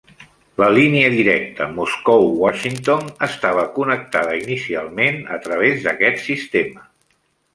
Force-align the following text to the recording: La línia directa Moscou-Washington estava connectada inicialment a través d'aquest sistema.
La 0.59 0.67
línia 0.75 1.09
directa 1.15 1.67
Moscou-Washington 1.73 3.11
estava 3.27 3.67
connectada 3.77 4.35
inicialment 4.39 5.23
a 5.39 5.39
través 5.47 5.87
d'aquest 5.87 6.25
sistema. 6.25 6.87